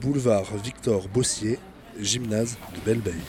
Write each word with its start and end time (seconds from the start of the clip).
boulevard 0.00 0.44
Victor 0.64 1.06
Bossier, 1.12 1.58
gymnase 2.00 2.56
de 2.74 2.80
Belleveille. 2.80 3.20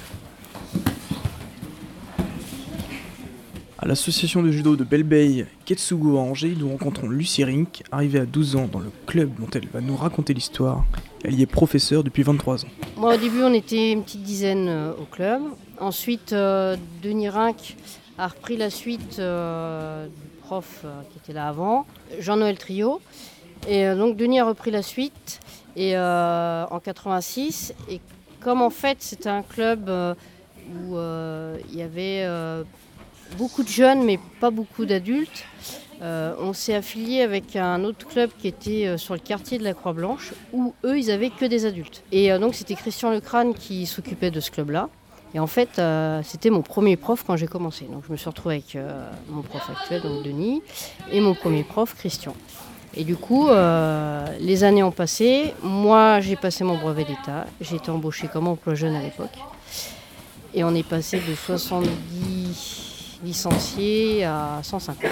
À 3.78 3.88
l'association 3.88 4.44
de 4.44 4.52
judo 4.52 4.76
de 4.76 4.84
Belleveille, 4.84 5.48
Ketsugo 5.66 6.18
à 6.18 6.22
Angers, 6.22 6.56
nous 6.58 6.70
rencontrons 6.70 7.10
Lucie 7.10 7.44
Rink, 7.44 7.84
arrivée 7.92 8.20
à 8.20 8.26
12 8.26 8.56
ans 8.56 8.70
dans 8.72 8.80
le 8.80 8.92
club 9.08 9.32
dont 9.40 9.50
elle 9.54 9.68
va 9.68 9.82
nous 9.82 9.96
raconter 9.96 10.34
l'histoire. 10.34 10.86
Elle 11.24 11.34
y 11.34 11.42
est 11.42 11.48
professeure 11.48 12.04
depuis 12.04 12.24
23 12.24 12.64
ans. 12.64 12.70
Moi, 12.96 13.16
au 13.16 13.18
début, 13.18 13.42
on 13.42 13.54
était 13.54 13.92
une 13.92 14.04
petite 14.04 14.24
dizaine 14.24 14.68
euh, 14.70 14.94
au 14.94 15.06
club. 15.06 15.42
Ensuite, 15.80 16.32
euh, 16.32 16.78
Denis 17.02 17.30
Rink 17.30 17.76
a 18.20 18.28
repris 18.28 18.56
la 18.56 18.70
suite 18.70 19.18
euh, 19.18 20.06
du 20.06 20.28
prof 20.42 20.82
euh, 20.86 21.02
qui 21.12 21.18
était 21.18 21.34
là 21.34 21.48
avant, 21.48 21.88
Jean-Noël 22.20 22.58
Trio. 22.58 23.02
Et 23.68 23.86
euh, 23.86 23.96
donc, 23.96 24.18
Denis 24.18 24.40
a 24.40 24.46
repris 24.46 24.72
la 24.72 24.82
suite 24.82 25.40
et, 25.76 25.96
euh, 25.96 26.66
en 26.70 26.80
86. 26.80 27.74
Et 27.90 28.00
comme 28.40 28.62
en 28.62 28.70
fait, 28.70 28.98
c'était 29.00 29.30
un 29.30 29.44
club 29.44 29.88
euh, 29.90 30.14
où 30.74 30.96
il 31.70 31.76
y 31.76 31.82
avait 31.82 32.26
beaucoup 33.38 33.64
de 33.64 33.68
jeunes, 33.68 34.04
mais 34.04 34.20
pas 34.40 34.52
beaucoup 34.52 34.86
d'adultes. 34.86 35.46
On 36.02 36.54
s'est 36.54 36.76
affilié 36.76 37.22
avec 37.22 37.56
un 37.56 37.84
autre 37.84 38.08
club 38.08 38.30
qui 38.40 38.48
était 38.48 38.98
sur 38.98 39.14
le 39.14 39.20
quartier 39.20 39.58
de 39.58 39.64
la 39.64 39.74
Croix-Blanche, 39.74 40.34
où 40.54 40.74
eux, 40.86 40.98
ils 40.98 41.12
avaient 41.12 41.30
que 41.30 41.46
des 41.46 41.66
adultes. 41.66 42.04
Et 42.12 42.32
donc, 42.40 42.56
c'était 42.56 42.76
Christian 42.76 43.12
Lecrane 43.12 43.54
qui 43.54 43.86
s'occupait 43.86 44.32
de 44.32 44.40
ce 44.40 44.50
club-là. 44.50 44.90
Et 45.34 45.40
en 45.40 45.48
fait, 45.48 45.82
c'était 46.24 46.52
mon 46.52 46.62
premier 46.62 46.96
prof 46.96 47.24
quand 47.26 47.36
j'ai 47.36 47.48
commencé. 47.48 47.86
Donc, 47.86 48.04
je 48.08 48.12
me 48.12 48.18
suis 48.18 48.30
retrouvée 48.30 48.56
avec 48.56 48.78
mon 49.30 49.42
prof 49.42 49.70
actuel, 49.70 50.02
donc 50.04 50.24
Denis, 50.24 50.62
et 51.12 51.20
mon 51.20 51.34
premier 51.34 51.64
prof, 51.64 51.96
Christian. 51.96 52.34
Et 52.96 53.06
du 53.06 53.16
coup, 53.16 53.48
euh, 53.48 54.26
les 54.40 54.64
années 54.64 54.84
ont 54.84 54.92
passé. 54.92 55.54
Moi, 55.64 56.20
j'ai 56.20 56.36
passé 56.36 56.64
mon 56.64 56.78
brevet 56.78 57.06
d'État. 57.06 57.48
J'ai 57.62 57.78
été 57.78 57.90
embauchée 57.90 58.28
comme 58.28 58.48
emploi 58.48 58.76
jeune 58.76 58.96
à 58.96 59.02
l'époque. 59.02 59.38
Et 60.54 60.64
on 60.66 60.76
est 60.76 60.88
passé 60.88 61.22
de 61.26 61.34
70 61.34 63.20
licenciés 63.24 64.26
à 64.26 64.60
150. 64.62 65.10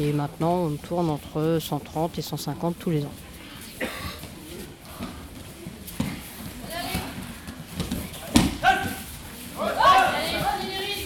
Et 0.00 0.12
maintenant, 0.12 0.64
on 0.64 0.70
tourne 0.76 1.10
entre 1.10 1.58
130 1.60 2.18
et 2.18 2.22
150 2.22 2.78
tous 2.78 2.90
les 2.90 3.04
ans. 3.04 3.12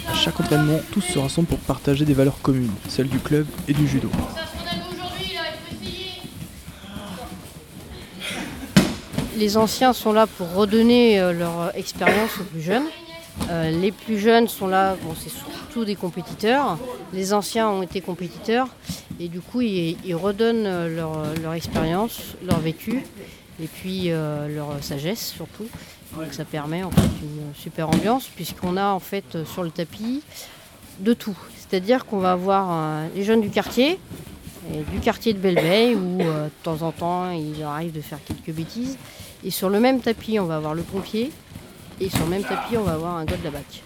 À 0.08 0.14
chaque 0.14 0.38
entraînement, 0.38 0.78
tous 0.92 1.00
se 1.00 1.18
rassemblent 1.18 1.48
pour 1.48 1.58
partager 1.58 2.04
des 2.04 2.14
valeurs 2.14 2.40
communes, 2.40 2.70
celles 2.88 3.08
du 3.08 3.18
club 3.18 3.46
et 3.66 3.72
du 3.72 3.88
judo. 3.88 4.08
Les 9.42 9.56
anciens 9.56 9.92
sont 9.92 10.12
là 10.12 10.28
pour 10.28 10.54
redonner 10.54 11.18
euh, 11.18 11.32
leur 11.32 11.76
expérience 11.76 12.38
aux 12.38 12.44
plus 12.44 12.60
jeunes. 12.60 12.86
Euh, 13.50 13.72
les 13.72 13.90
plus 13.90 14.16
jeunes 14.16 14.46
sont 14.46 14.68
là, 14.68 14.96
c'est 15.20 15.32
surtout 15.32 15.84
des 15.84 15.96
compétiteurs. 15.96 16.78
Les 17.12 17.32
anciens 17.32 17.68
ont 17.68 17.82
été 17.82 18.00
compétiteurs 18.00 18.68
et 19.18 19.26
du 19.26 19.40
coup, 19.40 19.60
ils, 19.60 20.14
redonnent 20.14 20.66
euh, 20.66 21.34
leur, 21.42 21.54
expérience, 21.54 22.36
leur 22.46 22.60
vécu 22.60 23.02
et 23.60 23.66
puis 23.66 24.10
leur 24.10 24.76
sagesse 24.80 25.32
surtout. 25.34 25.66
Donc 26.16 26.32
ça 26.32 26.44
permet 26.44 26.84
en 26.84 26.92
fait 26.92 27.00
une 27.00 27.52
super 27.60 27.88
ambiance 27.88 28.28
puisqu'on 28.28 28.76
a 28.76 28.90
en 28.90 29.00
fait 29.00 29.38
sur 29.44 29.64
le 29.64 29.70
tapis 29.70 30.22
de 31.00 31.14
tout. 31.14 31.36
C'est-à-dire 31.58 32.06
qu'on 32.06 32.18
va 32.18 32.30
avoir 32.30 33.08
les 33.16 33.24
jeunes 33.24 33.40
du 33.40 33.50
quartier, 33.50 33.98
et 34.70 34.82
du 34.92 35.00
quartier 35.00 35.32
de 35.32 35.38
Belleveille 35.38 35.94
où 35.94 36.20
euh, 36.20 36.46
de 36.46 36.50
temps 36.62 36.82
en 36.82 36.92
temps 36.92 37.30
il 37.30 37.62
arrive 37.62 37.92
de 37.92 38.00
faire 38.00 38.18
quelques 38.24 38.56
bêtises. 38.56 38.96
Et 39.44 39.50
sur 39.50 39.68
le 39.68 39.80
même 39.80 40.00
tapis, 40.00 40.38
on 40.38 40.44
va 40.44 40.56
avoir 40.56 40.74
le 40.74 40.82
pompier. 40.82 41.32
Et 42.00 42.08
sur 42.08 42.24
le 42.24 42.30
même 42.30 42.44
tapis, 42.44 42.76
on 42.76 42.82
va 42.82 42.92
avoir 42.92 43.16
un 43.16 43.24
gars 43.24 43.36
de 43.36 43.44
la 43.44 43.50
BAC. 43.50 43.82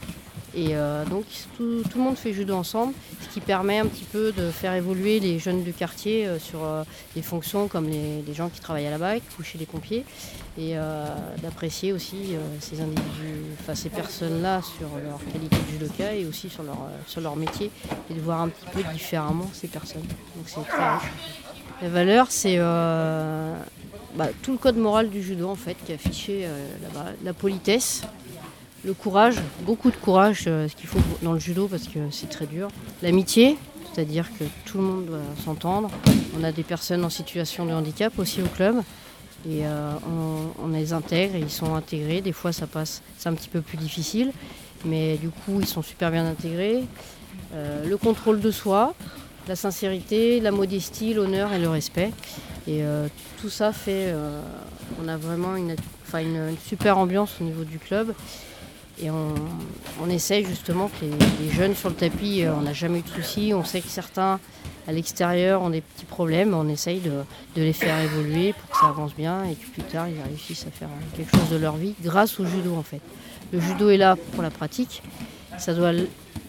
Et 0.56 0.68
euh, 0.70 1.04
donc 1.04 1.24
tout, 1.56 1.82
tout 1.90 1.98
le 1.98 2.04
monde 2.04 2.16
fait 2.16 2.32
judo 2.32 2.54
ensemble, 2.54 2.94
ce 3.20 3.28
qui 3.34 3.40
permet 3.40 3.78
un 3.78 3.86
petit 3.86 4.04
peu 4.04 4.32
de 4.32 4.50
faire 4.50 4.72
évoluer 4.72 5.20
les 5.20 5.38
jeunes 5.38 5.62
du 5.62 5.74
quartier 5.74 6.26
euh, 6.26 6.38
sur 6.38 6.64
euh, 6.64 6.82
des 7.14 7.20
fonctions 7.20 7.68
comme 7.68 7.88
les, 7.90 8.22
les 8.26 8.34
gens 8.34 8.48
qui 8.48 8.60
travaillent 8.60 8.86
à 8.86 8.90
la 8.90 8.96
BAC 8.96 9.22
ou 9.38 9.42
chez 9.42 9.58
les 9.58 9.66
pompiers. 9.66 10.04
Et 10.58 10.78
euh, 10.78 11.04
d'apprécier 11.42 11.92
aussi 11.92 12.16
euh, 12.32 12.38
ces 12.60 12.80
individus, 12.80 13.42
enfin 13.60 13.74
ces 13.74 13.90
personnes-là 13.90 14.62
sur 14.62 14.88
leur 15.04 15.18
qualité 15.30 15.56
de 15.56 15.78
judoka 15.78 16.14
et 16.14 16.24
aussi 16.24 16.48
sur 16.48 16.62
leur, 16.62 16.76
euh, 16.76 16.96
sur 17.06 17.20
leur 17.20 17.36
métier 17.36 17.70
et 18.10 18.14
de 18.14 18.20
voir 18.20 18.40
un 18.40 18.48
petit 18.48 18.64
peu 18.72 18.82
différemment 18.94 19.50
ces 19.52 19.68
personnes. 19.68 20.06
Donc 20.34 20.46
c'est 20.46 20.66
très. 20.66 20.82
La 21.82 21.90
valeur, 21.90 22.28
c'est 22.30 22.56
euh, 22.56 23.54
bah, 24.14 24.28
tout 24.40 24.52
le 24.52 24.56
code 24.56 24.78
moral 24.78 25.10
du 25.10 25.22
judo 25.22 25.46
en 25.50 25.56
fait 25.56 25.76
qui 25.84 25.92
est 25.92 25.96
affiché 25.96 26.46
euh, 26.46 26.66
là-bas. 26.82 27.10
La 27.22 27.34
politesse, 27.34 28.00
le 28.84 28.94
courage, 28.94 29.36
beaucoup 29.62 29.90
de 29.90 29.96
courage, 29.96 30.44
euh, 30.46 30.68
ce 30.68 30.76
qu'il 30.76 30.88
faut 30.88 31.00
dans 31.22 31.32
le 31.32 31.40
judo 31.40 31.66
parce 31.66 31.88
que 31.88 31.98
c'est 32.10 32.28
très 32.28 32.46
dur. 32.46 32.68
L'amitié, 33.02 33.56
c'est-à-dire 33.92 34.28
que 34.38 34.44
tout 34.64 34.78
le 34.78 34.84
monde 34.84 35.06
doit 35.06 35.18
s'entendre. 35.44 35.90
On 36.38 36.44
a 36.44 36.52
des 36.52 36.62
personnes 36.62 37.04
en 37.04 37.10
situation 37.10 37.66
de 37.66 37.72
handicap 37.72 38.16
aussi 38.18 38.42
au 38.42 38.46
club. 38.46 38.76
Et 39.48 39.66
euh, 39.66 39.92
on, 40.62 40.68
les 40.68 40.92
intègre 40.92 41.36
et 41.36 41.40
ils 41.40 41.50
sont 41.50 41.74
intégrés. 41.74 42.20
Des 42.20 42.32
fois, 42.32 42.52
ça 42.52 42.66
passe, 42.66 43.02
c'est 43.16 43.28
un 43.28 43.34
petit 43.34 43.48
peu 43.48 43.60
plus 43.60 43.76
difficile, 43.76 44.32
mais 44.84 45.16
du 45.16 45.28
coup, 45.28 45.60
ils 45.60 45.66
sont 45.66 45.82
super 45.82 46.10
bien 46.10 46.26
intégrés. 46.26 46.82
Euh, 47.54 47.84
le 47.86 47.96
contrôle 47.96 48.40
de 48.40 48.50
soi, 48.50 48.94
la 49.46 49.56
sincérité, 49.56 50.40
la 50.40 50.50
modestie, 50.50 51.14
l'honneur 51.14 51.52
et 51.52 51.58
le 51.58 51.68
respect. 51.68 52.10
Et 52.68 52.82
tout 53.40 53.48
ça 53.48 53.72
fait, 53.72 54.12
on 55.00 55.06
a 55.06 55.16
vraiment 55.16 55.54
une, 55.54 55.76
une 56.14 56.56
super 56.66 56.98
ambiance 56.98 57.36
au 57.40 57.44
niveau 57.44 57.62
du 57.62 57.78
club. 57.78 58.12
Et 59.02 59.10
on, 59.10 59.34
on 60.02 60.08
essaye 60.08 60.44
justement 60.46 60.88
que 60.88 61.04
les, 61.04 61.46
les 61.46 61.52
jeunes 61.52 61.74
sur 61.74 61.90
le 61.90 61.94
tapis, 61.94 62.42
euh, 62.44 62.54
on 62.54 62.62
n'a 62.62 62.72
jamais 62.72 63.00
eu 63.00 63.02
de 63.02 63.08
soucis. 63.08 63.52
On 63.54 63.64
sait 63.64 63.80
que 63.80 63.88
certains 63.88 64.40
à 64.88 64.92
l'extérieur 64.92 65.62
ont 65.62 65.70
des 65.70 65.82
petits 65.82 66.06
problèmes. 66.06 66.54
On 66.54 66.68
essaye 66.68 67.00
de, 67.00 67.10
de 67.56 67.62
les 67.62 67.72
faire 67.72 67.98
évoluer 68.00 68.52
pour 68.54 68.70
que 68.70 68.76
ça 68.78 68.88
avance 68.88 69.14
bien 69.14 69.44
et 69.44 69.54
que 69.54 69.66
plus 69.66 69.82
tard 69.82 70.08
ils 70.08 70.20
réussissent 70.22 70.66
à 70.66 70.70
faire 70.70 70.88
quelque 71.16 71.36
chose 71.36 71.50
de 71.50 71.56
leur 71.56 71.76
vie 71.76 71.94
grâce 72.02 72.40
au 72.40 72.46
judo 72.46 72.74
en 72.74 72.82
fait. 72.82 73.00
Le 73.52 73.60
judo 73.60 73.90
est 73.90 73.96
là 73.98 74.16
pour 74.32 74.42
la 74.42 74.50
pratique. 74.50 75.02
Ça 75.58 75.74
doit 75.74 75.92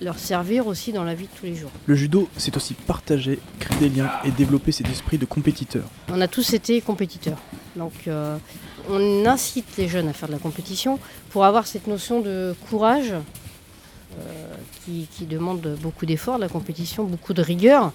leur 0.02 0.19
servir 0.19 0.68
aussi 0.68 0.91
dans 0.94 1.03
la 1.03 1.16
vie 1.16 1.25
de 1.25 1.40
tous 1.40 1.46
les 1.46 1.56
jours. 1.56 1.72
Le 1.86 1.96
judo, 1.96 2.28
c'est 2.38 2.56
aussi 2.56 2.74
partager, 2.74 3.40
créer 3.59 3.78
des 3.78 3.90
liens 3.90 4.12
et 4.25 4.31
développer 4.31 4.72
cet 4.72 4.90
esprit 4.90 5.18
de 5.18 5.25
compétiteur. 5.25 5.84
On 6.09 6.22
a 6.22 6.28
tous 6.28 6.53
été 6.53 6.81
compétiteurs. 6.81 7.38
Donc 7.77 7.93
euh, 8.07 8.38
on 8.89 9.25
incite 9.25 9.77
les 9.77 9.88
jeunes 9.88 10.07
à 10.07 10.13
faire 10.13 10.27
de 10.27 10.33
la 10.33 10.39
compétition 10.39 10.99
pour 11.29 11.45
avoir 11.45 11.67
cette 11.67 11.88
notion 11.88 12.21
de 12.21 12.55
courage 12.69 13.13
euh, 13.13 14.55
qui, 14.85 15.25
demande 15.25 15.77
beaucoup 15.81 16.05
d'efforts, 16.05 16.38
de 16.38 16.41
la 16.41 16.49
compétition, 16.49 17.03
beaucoup 17.03 17.33
de 17.33 17.41
rigueur. 17.41 17.91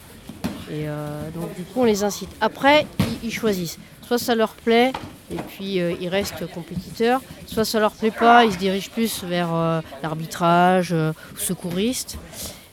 Et 0.70 0.88
euh, 0.88 1.30
donc 1.34 1.54
du 1.56 1.62
coup 1.64 1.80
on 1.80 1.84
les 1.84 2.04
incite. 2.04 2.28
Après, 2.40 2.86
ils, 3.22 3.32
choisissent. 3.32 3.78
Soit 4.06 4.18
ça 4.18 4.34
leur 4.34 4.52
plaît 4.54 4.92
et 5.30 5.36
puis 5.36 5.78
ils 6.00 6.08
restent 6.08 6.46
compétiteurs, 6.52 7.22
soit 7.46 7.64
ça 7.64 7.80
leur 7.80 7.92
plaît 7.92 8.10
pas, 8.10 8.44
ils 8.44 8.52
se 8.52 8.58
dirigent 8.58 8.90
plus 8.90 9.24
vers 9.24 9.82
l'arbitrage, 10.02 10.92
euh, 10.92 11.12
secouriste. 11.36 12.18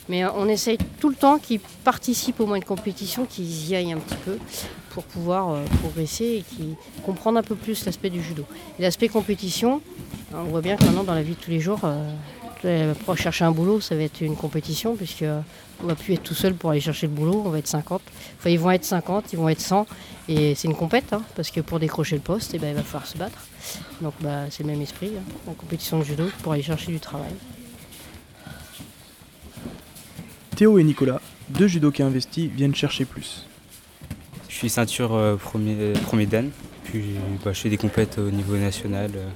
Mais 0.10 0.26
on 0.26 0.48
essaye 0.48 0.78
tout 1.00 1.10
le 1.10 1.16
temps 1.16 1.38
qu'ils 1.38 1.60
participent 1.60 2.40
au 2.40 2.48
moins 2.48 2.58
une 2.58 2.64
compétition, 2.64 3.26
qu'ils 3.26 3.70
y 3.70 3.76
aillent 3.76 3.94
un 3.94 4.00
petit 4.00 4.18
peu 4.26 4.38
pour 4.90 5.04
pouvoir 5.04 5.50
euh, 5.50 5.64
progresser 5.82 6.26
et 6.26 6.42
qu'ils 6.44 6.76
comprennent 7.06 7.38
un 7.38 7.44
peu 7.44 7.56
plus 7.56 7.86
l'aspect 7.86 8.10
du 8.10 8.22
judo. 8.22 8.46
L'aspect 8.80 9.08
compétition, 9.08 9.82
on 10.34 10.44
voit 10.44 10.62
bien 10.62 10.76
que 10.76 10.84
maintenant 10.84 11.04
dans 11.04 11.16
la 11.16 11.24
vie 11.24 11.36
de 11.36 11.40
tous 11.40 11.52
les 11.52 11.60
jours, 11.60 11.80
euh, 11.84 12.12
euh, 12.66 12.94
pour 13.06 13.18
chercher 13.18 13.46
un 13.46 13.52
boulot, 13.52 13.80
ça 13.80 13.96
va 13.96 14.04
être 14.04 14.22
une 14.22 14.36
compétition 14.36 14.96
puisque 14.96 15.26
on 15.82 15.88
va 15.88 15.96
plus 15.96 16.16
être 16.16 16.24
tout 16.24 16.34
seul 16.34 16.54
pour 16.54 16.72
aller 16.72 16.82
chercher 16.82 17.08
le 17.08 17.14
boulot, 17.14 17.42
on 17.46 17.50
va 17.50 17.60
être 17.60 17.68
50. 17.68 18.02
Enfin, 18.38 18.50
ils 18.50 18.60
vont 18.60 18.72
être 18.72 18.84
50, 18.84 19.32
ils 19.32 19.40
vont 19.40 19.48
être 19.48 19.62
100 19.62 19.88
et 20.28 20.56
c'est 20.56 20.68
une 20.68 20.76
compète 20.76 21.14
hein, 21.14 21.24
parce 21.36 21.52
que 21.52 21.62
pour 21.62 21.80
décrocher 21.80 22.16
le 22.16 22.22
poste, 22.22 22.54
eh 22.54 22.60
ben, 22.60 22.70
il 22.70 22.76
va 22.76 22.84
falloir 22.84 23.08
se 23.08 23.18
battre. 23.18 23.38
Donc 24.02 24.14
bah, 24.20 24.46
c'est 24.50 24.64
le 24.64 24.72
même 24.72 24.82
esprit, 24.82 25.12
hein, 25.18 25.54
compétition 25.58 26.00
de 26.00 26.04
judo 26.04 26.26
pour 26.44 26.52
aller 26.54 26.64
chercher 26.64 26.92
du 26.92 27.00
travail. 27.00 27.32
Théo 30.56 30.78
et 30.78 30.84
Nicolas, 30.84 31.22
deux 31.48 31.68
judokas 31.68 32.04
investis, 32.04 32.50
viennent 32.50 32.76
chercher 32.76 33.06
plus. 33.06 33.49
Je 34.60 34.66
suis 34.66 34.72
ceinture 34.72 35.16
euh, 35.16 35.38
premier, 35.38 35.94
premier 35.94 36.26
dan, 36.26 36.50
puis 36.84 37.02
bah, 37.46 37.54
je 37.54 37.62
fais 37.62 37.70
des 37.70 37.78
compètes 37.78 38.18
au 38.18 38.30
niveau 38.30 38.58
national 38.58 39.10
euh, 39.16 39.30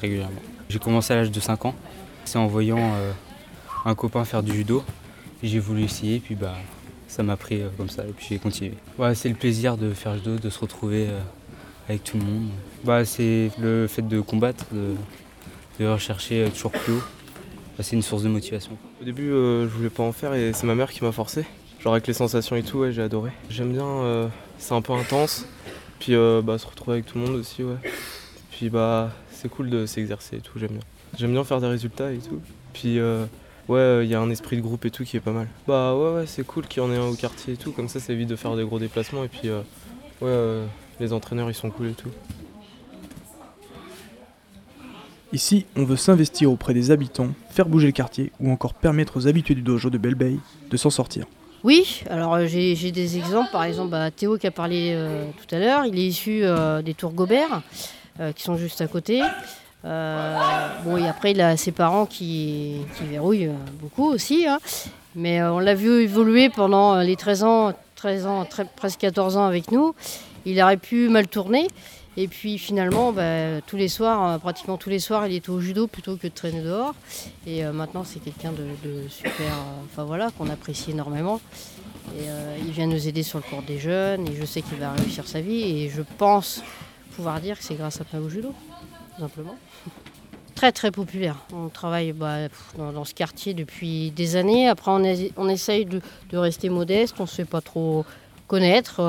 régulièrement. 0.00 0.40
J'ai 0.70 0.78
commencé 0.78 1.12
à 1.12 1.16
l'âge 1.16 1.30
de 1.30 1.38
5 1.38 1.66
ans. 1.66 1.74
C'est 2.24 2.38
en 2.38 2.46
voyant 2.46 2.78
euh, 2.78 3.12
un 3.84 3.94
copain 3.94 4.24
faire 4.24 4.42
du 4.42 4.54
judo, 4.54 4.82
j'ai 5.42 5.58
voulu 5.58 5.82
essayer, 5.82 6.18
puis 6.18 6.34
bah, 6.34 6.54
ça 7.08 7.22
m'a 7.22 7.36
pris 7.36 7.60
comme 7.76 7.90
ça, 7.90 8.04
et 8.04 8.12
puis 8.16 8.28
j'ai 8.30 8.38
continué. 8.38 8.72
C'est 9.12 9.28
le 9.28 9.34
plaisir 9.34 9.76
de 9.76 9.92
faire 9.92 10.14
judo, 10.14 10.38
de 10.38 10.48
se 10.48 10.58
retrouver 10.58 11.08
avec 11.86 12.02
tout 12.02 12.16
le 12.16 12.24
monde. 12.24 12.48
Bah, 12.82 13.04
c'est 13.04 13.50
le 13.58 13.86
fait 13.86 14.08
de 14.08 14.22
combattre, 14.22 14.64
de, 14.72 15.86
rechercher 15.86 16.48
toujours 16.54 16.72
plus 16.72 16.94
haut. 16.94 17.02
C'est 17.82 17.96
une 17.96 18.02
source 18.02 18.22
de 18.22 18.28
motivation. 18.28 18.76
Au 19.00 19.04
début, 19.04 19.30
euh, 19.30 19.68
je 19.68 19.74
voulais 19.74 19.90
pas 19.90 20.02
en 20.02 20.12
faire 20.12 20.34
et 20.34 20.52
c'est 20.52 20.66
ma 20.66 20.74
mère 20.74 20.90
qui 20.90 21.02
m'a 21.02 21.12
forcé. 21.12 21.44
Genre 21.82 21.94
avec 21.94 22.06
les 22.06 22.12
sensations 22.12 22.56
et 22.56 22.62
tout, 22.62 22.78
ouais, 22.78 22.92
j'ai 22.92 23.02
adoré. 23.02 23.30
J'aime 23.48 23.72
bien, 23.72 23.86
euh, 23.86 24.28
c'est 24.58 24.74
un 24.74 24.82
peu 24.82 24.92
intense. 24.92 25.46
Puis 25.98 26.14
euh, 26.14 26.42
bah, 26.42 26.58
se 26.58 26.66
retrouver 26.66 26.94
avec 26.98 27.06
tout 27.06 27.18
le 27.18 27.24
monde 27.24 27.36
aussi, 27.36 27.62
ouais. 27.62 27.76
Puis 28.50 28.68
bah 28.68 29.10
c'est 29.30 29.48
cool 29.48 29.70
de 29.70 29.86
s'exercer 29.86 30.36
et 30.36 30.40
tout, 30.40 30.58
j'aime 30.58 30.72
bien. 30.72 30.80
J'aime 31.18 31.32
bien 31.32 31.44
faire 31.44 31.60
des 31.60 31.66
résultats 31.66 32.12
et 32.12 32.18
tout. 32.18 32.40
Puis 32.74 32.98
euh, 32.98 33.24
ouais, 33.68 34.04
il 34.04 34.10
y 34.10 34.14
a 34.14 34.20
un 34.20 34.28
esprit 34.28 34.56
de 34.56 34.60
groupe 34.60 34.84
et 34.84 34.90
tout 34.90 35.04
qui 35.04 35.16
est 35.16 35.20
pas 35.20 35.32
mal. 35.32 35.48
Bah 35.66 35.94
ouais, 35.96 36.14
ouais, 36.16 36.26
c'est 36.26 36.46
cool 36.46 36.66
qu'il 36.66 36.82
y 36.82 36.86
en 36.86 36.92
ait 36.92 36.98
un 36.98 37.06
au 37.06 37.14
quartier 37.14 37.54
et 37.54 37.56
tout, 37.56 37.72
comme 37.72 37.88
ça 37.88 37.98
ça 37.98 38.12
évite 38.12 38.28
de 38.28 38.36
faire 38.36 38.54
des 38.56 38.64
gros 38.64 38.78
déplacements 38.78 39.24
et 39.24 39.28
puis 39.28 39.48
ouais, 40.20 40.64
les 41.00 41.14
entraîneurs 41.14 41.48
ils 41.50 41.54
sont 41.54 41.70
cool 41.70 41.88
et 41.88 41.94
tout. 41.94 42.10
Ici, 45.32 45.64
on 45.76 45.84
veut 45.84 45.96
s'investir 45.96 46.50
auprès 46.50 46.74
des 46.74 46.90
habitants, 46.90 47.28
faire 47.50 47.68
bouger 47.68 47.86
le 47.86 47.92
quartier 47.92 48.32
ou 48.40 48.50
encore 48.50 48.74
permettre 48.74 49.16
aux 49.16 49.28
habitués 49.28 49.54
du 49.54 49.62
dojo 49.62 49.88
de 49.88 49.96
Belle 49.96 50.16
de 50.16 50.76
s'en 50.76 50.90
sortir. 50.90 51.24
Oui, 51.62 52.02
alors 52.08 52.34
euh, 52.34 52.46
j'ai 52.46 52.90
des 52.90 53.18
exemples. 53.18 53.50
Par 53.52 53.64
exemple, 53.64 53.90
bah, 53.90 54.10
Théo 54.10 54.38
qui 54.38 54.46
a 54.46 54.50
parlé 54.50 54.92
euh, 54.94 55.26
tout 55.36 55.54
à 55.54 55.58
l'heure, 55.58 55.84
il 55.84 55.98
est 55.98 56.06
issu 56.06 56.40
euh, 56.42 56.80
des 56.80 56.94
Tours 56.94 57.12
Gobert, 57.12 57.62
qui 58.34 58.42
sont 58.42 58.56
juste 58.56 58.80
à 58.80 58.86
côté. 58.86 59.22
Bon, 59.82 60.96
et 60.96 61.08
après, 61.08 61.32
il 61.32 61.40
a 61.40 61.56
ses 61.56 61.72
parents 61.72 62.04
qui, 62.06 62.76
verrouillent 63.10 63.50
beaucoup 63.80 64.10
aussi. 64.10 64.46
hein. 64.46 64.58
Mais 65.14 65.42
on 65.42 65.58
l'a 65.58 65.74
vu 65.74 66.02
évoluer 66.02 66.50
pendant 66.50 67.00
les 67.00 67.16
13 67.16 67.44
ans, 67.44 67.72
13 67.96 68.26
ans, 68.26 68.46
presque 68.76 69.00
14 69.00 69.36
ans 69.38 69.46
avec 69.46 69.72
nous. 69.72 69.94
Il 70.44 70.62
aurait 70.62 70.76
pu 70.76 71.08
mal 71.08 71.28
tourner. 71.28 71.66
Et 72.20 72.28
puis 72.28 72.58
finalement, 72.58 73.12
bah, 73.12 73.62
tous 73.66 73.78
les 73.78 73.88
soirs, 73.88 74.28
euh, 74.28 74.38
pratiquement 74.38 74.76
tous 74.76 74.90
les 74.90 74.98
soirs, 74.98 75.26
il 75.26 75.34
était 75.34 75.48
au 75.48 75.58
judo 75.58 75.86
plutôt 75.86 76.16
que 76.16 76.26
de 76.26 76.32
traîner 76.32 76.60
dehors. 76.60 76.94
Et 77.46 77.64
euh, 77.64 77.72
maintenant, 77.72 78.04
c'est 78.04 78.18
quelqu'un 78.18 78.52
de, 78.52 79.08
super, 79.08 79.32
euh, 79.40 79.84
enfin 79.86 80.04
voilà, 80.04 80.28
qu'on 80.36 80.50
apprécie 80.50 80.90
énormément. 80.90 81.40
Et 82.18 82.24
il 82.66 82.72
vient 82.72 82.86
nous 82.86 83.08
aider 83.08 83.22
sur 83.22 83.38
le 83.38 83.44
cours 83.44 83.62
des 83.62 83.78
jeunes. 83.78 84.28
Et 84.28 84.34
je 84.34 84.44
sais 84.44 84.60
qu'il 84.60 84.76
va 84.78 84.92
réussir 84.92 85.26
sa 85.26 85.40
vie. 85.40 85.62
Et 85.62 85.88
je 85.88 86.02
pense 86.18 86.62
pouvoir 87.16 87.40
dire 87.40 87.56
que 87.58 87.64
c'est 87.64 87.76
grâce 87.76 88.00
à 88.02 88.04
Pao 88.04 88.28
Judo, 88.28 88.52
tout 89.14 89.20
simplement. 89.22 89.56
Très 90.56 90.72
très 90.72 90.90
populaire. 90.90 91.36
On 91.54 91.68
travaille 91.70 92.12
bah, 92.12 92.48
dans, 92.76 93.04
ce 93.06 93.14
quartier 93.14 93.54
depuis 93.54 94.10
des 94.10 94.36
années. 94.36 94.68
Après, 94.68 94.90
on, 94.90 95.48
essaye 95.48 95.86
de, 95.86 96.02
de 96.28 96.36
rester 96.36 96.68
modeste. 96.68 97.14
On 97.18 97.22
ne 97.22 97.28
se 97.28 97.36
fait 97.36 97.44
pas 97.46 97.62
trop 97.62 98.04
connaître 98.46 99.00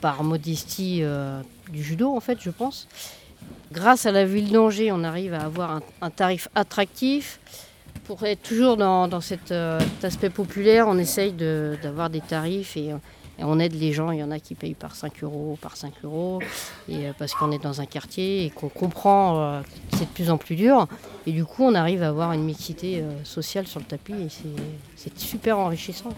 par 0.00 0.22
modestie 0.22 1.00
euh, 1.02 1.40
du 1.70 1.82
judo, 1.82 2.14
en 2.14 2.20
fait, 2.20 2.38
je 2.40 2.50
pense. 2.50 2.88
Grâce 3.72 4.06
à 4.06 4.12
la 4.12 4.24
ville 4.24 4.50
d'Angers, 4.50 4.92
on 4.92 5.04
arrive 5.04 5.34
à 5.34 5.42
avoir 5.42 5.80
un, 6.00 6.10
tarif 6.10 6.48
attractif. 6.54 7.40
Pour 8.04 8.24
être 8.24 8.42
toujours 8.42 8.76
dans, 8.76 9.08
euh, 9.12 9.20
cet 9.20 10.04
aspect 10.04 10.30
populaire, 10.30 10.88
on 10.88 10.98
essaye 10.98 11.32
d'avoir 11.32 12.08
des 12.08 12.22
tarifs 12.22 12.76
et, 12.76 12.94
et 13.38 13.44
on 13.44 13.58
aide 13.58 13.74
les 13.74 13.92
gens. 13.92 14.10
Il 14.10 14.18
y 14.18 14.22
en 14.22 14.30
a 14.30 14.40
qui 14.40 14.54
payent 14.54 14.74
par 14.74 14.96
5 14.96 15.22
euros, 15.22 15.56
par 15.60 15.76
5 15.76 15.92
euros, 16.04 16.40
euh, 16.90 17.12
parce 17.18 17.34
qu'on 17.34 17.52
est 17.52 17.62
dans 17.62 17.80
un 17.80 17.86
quartier 17.86 18.44
et 18.44 18.50
qu'on 18.50 18.68
comprend 18.68 19.40
euh, 19.40 19.60
que 19.62 19.96
c'est 19.98 20.06
de 20.06 20.14
plus 20.14 20.30
en 20.30 20.38
plus 20.38 20.56
dur. 20.56 20.88
Et 21.26 21.32
du 21.32 21.44
coup, 21.44 21.62
on 21.62 21.74
arrive 21.74 22.02
à 22.02 22.08
avoir 22.08 22.32
une 22.32 22.44
mixité 22.44 23.00
euh, 23.00 23.24
sociale 23.24 23.66
sur 23.66 23.80
le 23.80 23.86
tapis 23.86 24.12
et 24.12 24.28
c'est 24.96 25.18
super 25.18 25.58
enrichissant. 25.58 26.10